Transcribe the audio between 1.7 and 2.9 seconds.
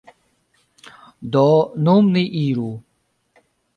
nun ni iru